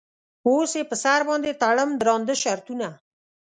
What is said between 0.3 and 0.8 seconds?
اوس